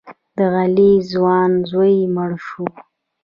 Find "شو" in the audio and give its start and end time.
2.45-2.65